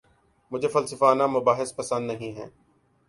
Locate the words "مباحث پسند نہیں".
1.27-2.31